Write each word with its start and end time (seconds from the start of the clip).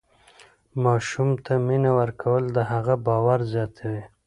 ماشوم 0.83 1.29
ته 1.45 1.53
مینه 1.67 1.91
ورکول 1.99 2.43
د 2.55 2.57
هغه 2.71 2.95
باور 3.05 3.39
زیاتوي. 3.53 4.03